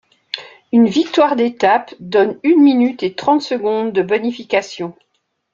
Une 0.71 0.87
victoire 0.87 1.35
d'étape 1.35 1.93
donne 1.99 2.39
une 2.41 2.59
minute 2.63 3.03
et 3.03 3.13
trente 3.13 3.43
secondes 3.43 3.91
de 3.93 4.01
bonification. 4.01 4.95